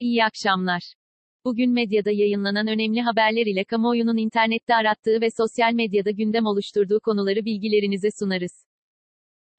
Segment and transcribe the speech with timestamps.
[0.00, 0.82] İyi akşamlar.
[1.44, 7.44] Bugün medyada yayınlanan önemli haberler ile kamuoyunun internette arattığı ve sosyal medyada gündem oluşturduğu konuları
[7.44, 8.52] bilgilerinize sunarız.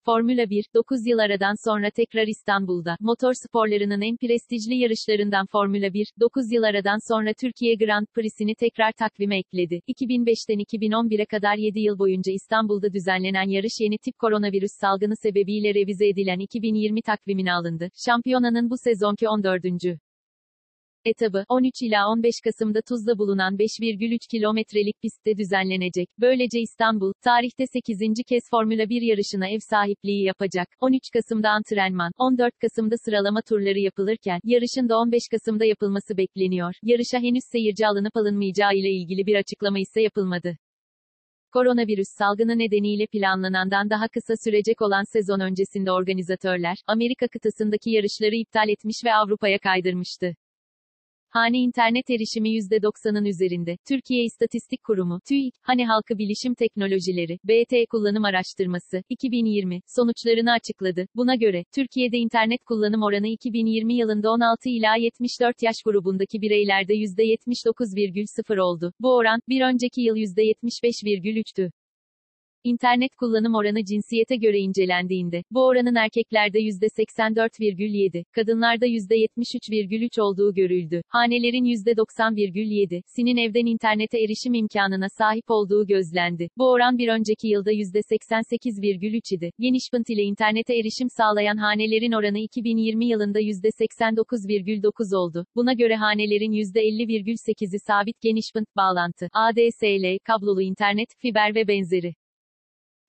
[0.06, 2.96] Formula 1, 9 yıl aradan sonra tekrar İstanbul'da.
[3.00, 8.92] Motor sporlarının en prestijli yarışlarından Formula 1, 9 yıl aradan sonra Türkiye Grand Prix'sini tekrar
[8.92, 9.82] takvime ekledi.
[9.88, 16.08] 2005'ten 2011'e kadar 7 yıl boyunca İstanbul'da düzenlenen yarış yeni tip koronavirüs salgını sebebiyle revize
[16.08, 17.90] edilen 2020 takvimine alındı.
[18.06, 19.64] Şampiyonanın bu sezonki 14.
[21.06, 26.10] Etabı, 13 ila 15 Kasım'da Tuzla bulunan 5,3 kilometrelik pistte düzenlenecek.
[26.20, 28.00] Böylece İstanbul, tarihte 8.
[28.30, 30.68] kez Formula 1 yarışına ev sahipliği yapacak.
[30.80, 36.74] 13 Kasım'da antrenman, 14 Kasım'da sıralama turları yapılırken, yarışın da 15 Kasım'da yapılması bekleniyor.
[36.84, 40.58] Yarışa henüz seyirci alınıp alınmayacağı ile ilgili bir açıklama ise yapılmadı.
[41.54, 48.70] Koronavirüs salgını nedeniyle planlanandan daha kısa sürecek olan sezon öncesinde organizatörler, Amerika kıtasındaki yarışları iptal
[48.70, 50.36] etmiş ve Avrupa'ya kaydırmıştı.
[51.34, 53.78] Hane internet erişimi %90'ın üzerinde.
[53.88, 61.08] Türkiye İstatistik Kurumu, TÜİK, Hane Halkı Bilişim Teknolojileri, BT Kullanım Araştırması, 2020, sonuçlarını açıkladı.
[61.16, 68.60] Buna göre, Türkiye'de internet kullanım oranı 2020 yılında 16 ila 74 yaş grubundaki bireylerde %79,0
[68.60, 68.94] oldu.
[69.00, 71.72] Bu oran, bir önceki yıl %75,3'tü.
[72.64, 81.02] İnternet kullanım oranı cinsiyete göre incelendiğinde, bu oranın erkeklerde %84,7, kadınlarda %73,3 olduğu görüldü.
[81.08, 86.50] Hanelerin %90,7, sinin evden internete erişim imkanına sahip olduğu gözlendi.
[86.58, 89.52] Bu oran bir önceki yılda %88,3 idi.
[89.60, 95.46] Genişbant ile internete erişim sağlayan hanelerin oranı 2020 yılında %89,9 oldu.
[95.56, 102.14] Buna göre hanelerin %50,8'i sabit genişbant bağlantı, ADSL, kablolu internet, fiber ve benzeri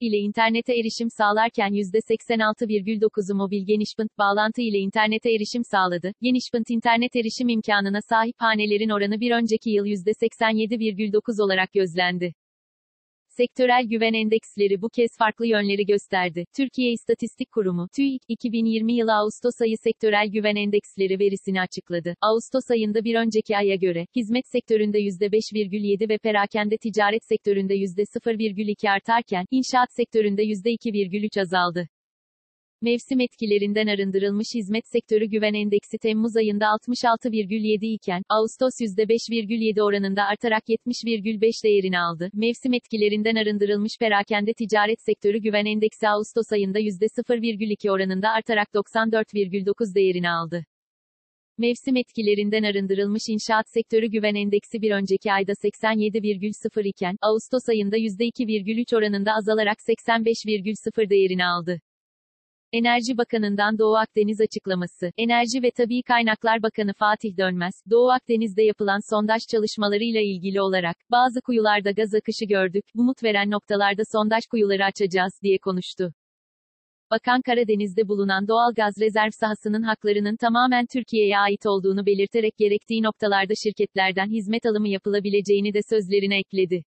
[0.03, 6.12] ile internete erişim sağlarken %86,9'u mobil genişbant bağlantı ile internete erişim sağladı.
[6.20, 12.35] Genişbant internet erişim imkanına sahip hanelerin oranı bir önceki yıl %87,9 olarak gözlendi.
[13.37, 16.45] Sektörel güven endeksleri bu kez farklı yönleri gösterdi.
[16.57, 22.15] Türkiye İstatistik Kurumu, TÜİK, 2020 yılı Ağustos ayı sektörel güven endeksleri verisini açıkladı.
[22.21, 29.45] Ağustos ayında bir önceki aya göre, hizmet sektöründe %5,7 ve perakende ticaret sektöründe %0,2 artarken,
[29.51, 31.89] inşaat sektöründe %2,3 azaldı.
[32.83, 40.63] Mevsim etkilerinden arındırılmış hizmet sektörü güven endeksi Temmuz ayında 66,7 iken, Ağustos %5,7 oranında artarak
[40.69, 42.31] 70,5 değerini aldı.
[42.35, 50.31] Mevsim etkilerinden arındırılmış perakende ticaret sektörü güven endeksi Ağustos ayında %0,2 oranında artarak 94,9 değerini
[50.31, 50.65] aldı.
[51.59, 58.97] Mevsim etkilerinden arındırılmış inşaat sektörü güven endeksi bir önceki ayda 87,0 iken, Ağustos ayında %2,3
[58.97, 61.81] oranında azalarak 85,0 değerini aldı.
[62.73, 65.11] Enerji Bakanı'ndan Doğu Akdeniz açıklaması.
[65.19, 71.41] Enerji ve Tabii Kaynaklar Bakanı Fatih Dönmez, Doğu Akdeniz'de yapılan sondaj çalışmalarıyla ilgili olarak, bazı
[71.41, 76.13] kuyularda gaz akışı gördük, umut veren noktalarda sondaj kuyuları açacağız, diye konuştu.
[77.11, 83.55] Bakan Karadeniz'de bulunan doğal gaz rezerv sahasının haklarının tamamen Türkiye'ye ait olduğunu belirterek gerektiği noktalarda
[83.65, 86.85] şirketlerden hizmet alımı yapılabileceğini de sözlerine ekledi.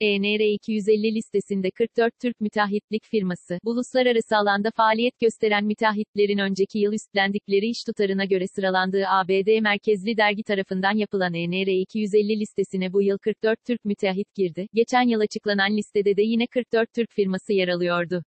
[0.00, 7.66] ENR 250 listesinde 44 Türk müteahhitlik firması, uluslararası alanda faaliyet gösteren müteahhitlerin önceki yıl üstlendikleri
[7.66, 13.64] iş tutarına göre sıralandığı ABD merkezli dergi tarafından yapılan ENR 250 listesine bu yıl 44
[13.64, 14.66] Türk müteahhit girdi.
[14.74, 18.24] Geçen yıl açıklanan listede de yine 44 Türk firması yer alıyordu.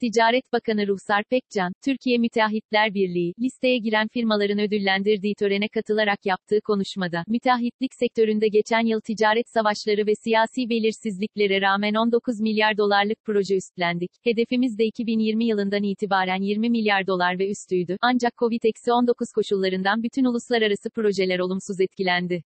[0.00, 7.24] Ticaret Bakanı Ruhsar Pekcan, Türkiye Müteahhitler Birliği, listeye giren firmaların ödüllendirdiği törene katılarak yaptığı konuşmada,
[7.28, 14.10] müteahhitlik sektöründe geçen yıl ticaret savaşları ve siyasi belirsizliklere rağmen 19 milyar dolarlık proje üstlendik.
[14.24, 17.96] Hedefimiz de 2020 yılından itibaren 20 milyar dolar ve üstüydü.
[18.00, 22.42] Ancak Covid-19 koşullarından bütün uluslararası projeler olumsuz etkilendi.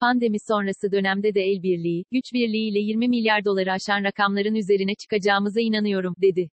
[0.00, 4.94] Pandemi sonrası dönemde de el birliği, güç birliği ile 20 milyar doları aşan rakamların üzerine
[4.94, 6.48] çıkacağımıza inanıyorum, dedi.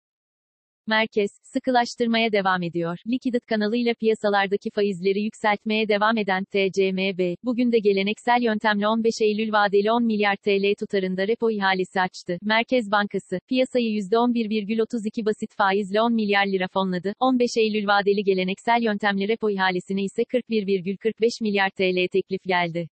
[0.88, 2.98] Merkez, sıkılaştırmaya devam ediyor.
[3.08, 9.92] Likidit kanalıyla piyasalardaki faizleri yükseltmeye devam eden TCMB, bugün de geleneksel yöntemle 15 Eylül vadeli
[9.92, 12.38] 10 milyar TL tutarında repo ihalesi açtı.
[12.42, 17.13] Merkez Bankası, piyasayı %11,32 basit faizle 10 milyar lira fonladı.
[17.19, 22.90] 15 Eylül vadeli geleneksel yöntemli repo ihalesine ise 41,45 milyar TL teklif geldi.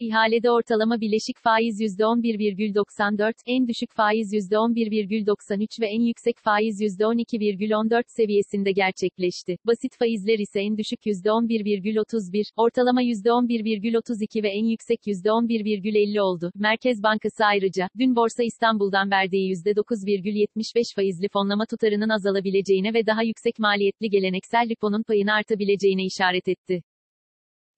[0.00, 8.72] İhalede ortalama bileşik faiz %11,94, en düşük faiz %11,93 ve en yüksek faiz %12,14 seviyesinde
[8.72, 9.56] gerçekleşti.
[9.66, 16.50] Basit faizler ise en düşük %11,31, ortalama %11,32 ve en yüksek %11,50 oldu.
[16.54, 23.58] Merkez Bankası ayrıca, dün Borsa İstanbul'dan verdiği %9,75 faizli fonlama tutarının azalabileceğine ve daha yüksek
[23.58, 26.82] maliyetli geleneksel riponun payını artabileceğine işaret etti.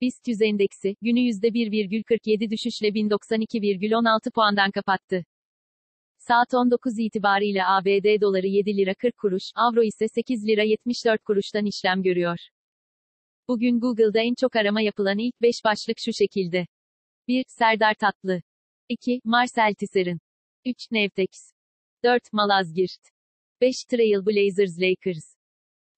[0.01, 5.25] BIST 100 endeksi, günü %1,47 düşüşle 1092,16 puandan kapattı.
[6.19, 11.67] Saat 19 itibariyle ABD doları 7 lira 40 kuruş, avro ise 8 lira 74 kuruştan
[11.67, 12.39] işlem görüyor.
[13.49, 16.67] Bugün Google'da en çok arama yapılan ilk 5 başlık şu şekilde.
[17.29, 17.45] 1.
[17.49, 18.43] Serdar Tatlı.
[18.89, 19.21] 2.
[19.25, 20.19] Marcel Tisser'in.
[20.65, 20.77] 3.
[20.91, 21.29] Nevtex.
[22.05, 22.33] 4.
[22.33, 23.01] Malazgirt.
[23.61, 23.85] 5.
[23.85, 25.35] Trailblazers Lakers.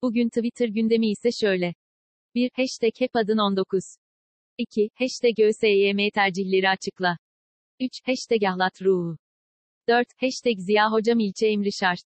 [0.03, 1.75] Bugün Twitter gündemi ise şöyle.
[2.35, 2.51] 1.
[2.55, 3.85] Hashtag hep adın 19.
[4.59, 4.91] 2.
[4.95, 7.19] Hashtag ÖSYM tercihleri açıkla.
[7.81, 7.91] 3.
[8.05, 9.19] Hashtag ahlat ruhu.
[9.89, 10.07] 4.
[10.21, 12.05] Hashtag Ziya Hocam ilçe emri şart.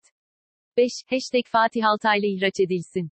[0.77, 0.91] 5.
[1.09, 3.11] Hashtag Fatih Altaylı ihraç edilsin.